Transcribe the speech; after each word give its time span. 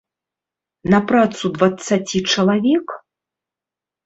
На 0.93 0.99
працу 1.11 1.51
дваццаці 1.57 2.17
чалавек? 2.33 2.87